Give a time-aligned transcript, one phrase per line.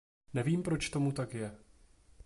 [0.33, 1.57] Nevím, proč tomu tak je.